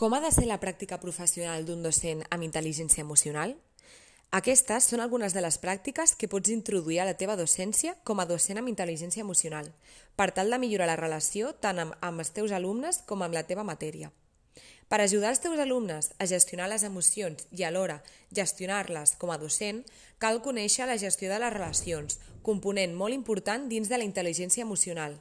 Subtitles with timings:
[0.00, 3.50] Com ha de ser la pràctica professional d'un docent amb intel·ligència emocional?
[4.38, 8.26] Aquestes són algunes de les pràctiques que pots introduir a la teva docència com a
[8.30, 9.68] docent amb intel·ligència emocional,
[10.16, 13.44] per tal de millorar la relació tant amb, amb els teus alumnes com amb la
[13.44, 14.08] teva matèria.
[14.88, 18.00] Per ajudar els teus alumnes a gestionar les emocions i alhora
[18.32, 19.84] gestionar-les com a docent,
[20.16, 25.20] cal conèixer la gestió de les relacions, component molt important dins de la intel·ligència emocional.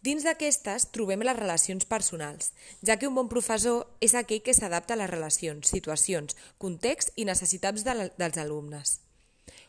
[0.00, 4.94] Dins d'aquestes trobem les relacions personals, ja que un bon professor és aquell que s'adapta
[4.96, 8.94] a les relacions, situacions, context i necessitats de dels alumnes.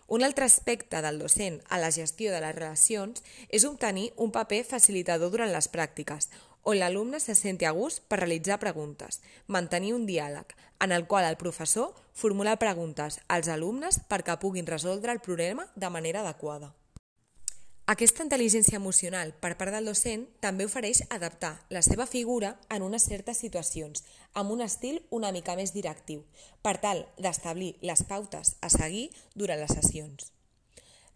[0.08, 4.64] Un altre aspecte del docent a la gestió de les relacions és obtenir un paper
[4.72, 6.30] facilitador durant les pràctiques,
[6.64, 11.28] on l'alumne se senti a gust per realitzar preguntes, mantenir un diàleg, en el qual
[11.28, 16.72] el professor formula preguntes als alumnes perquè puguin resoldre el problema de manera adequada.
[17.90, 23.08] Aquesta intel·ligència emocional per part del docent també ofereix adaptar la seva figura en unes
[23.10, 24.04] certes situacions,
[24.38, 26.22] amb un estil una mica més directiu,
[26.62, 30.30] per tal d'establir les pautes a seguir durant les sessions.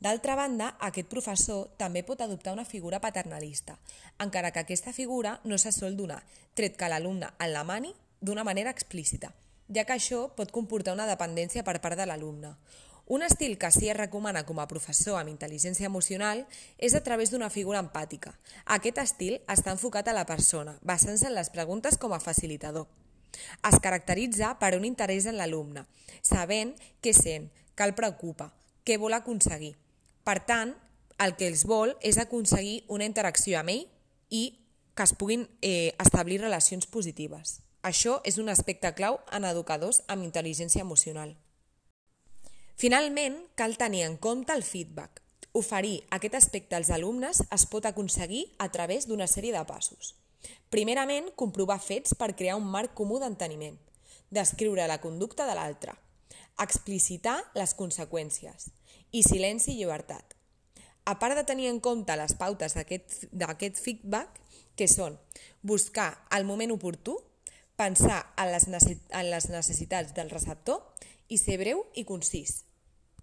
[0.01, 3.77] D'altra banda, aquest professor també pot adoptar una figura paternalista,
[4.19, 6.23] encara que aquesta figura no se sol donar,
[6.53, 9.31] tret que l'alumne en la mani d'una manera explícita,
[9.69, 12.55] ja que això pot comportar una dependència per part de l'alumne,
[13.07, 16.45] un estil que sí es recomana com a professor amb intel·ligència emocional
[16.77, 18.33] és a través d'una figura empàtica.
[18.65, 22.87] Aquest estil està enfocat a la persona, basant-se en les preguntes com a facilitador.
[23.67, 25.85] Es caracteritza per un interès en l'alumne,
[26.23, 28.49] sabent què sent, què el preocupa,
[28.83, 29.75] què vol aconseguir.
[30.25, 30.73] Per tant,
[31.21, 33.85] el que els vol és aconseguir una interacció amb ell
[34.33, 34.43] i
[34.95, 37.59] que es puguin eh, establir relacions positives.
[37.85, 41.35] Això és un aspecte clau en educadors amb intel·ligència emocional.
[42.75, 45.21] Finalment, cal tenir en compte el feedback.
[45.55, 50.17] Oferir aquest aspecte als alumnes es pot aconseguir a través d'una sèrie de passos.
[50.69, 53.77] Primerament, comprovar fets per crear un marc comú d'enteniment.
[54.27, 55.95] Descriure la conducta de l'altre.
[56.59, 58.67] Explicitar les conseqüències.
[59.15, 60.35] I silenci i llibertat.
[61.05, 64.41] A part de tenir en compte les pautes d'aquest feedback,
[64.75, 65.15] que són
[65.63, 67.15] buscar el moment oportú,
[67.79, 70.83] pensar en les necessitats del receptor
[71.31, 72.65] i ser breu i concís.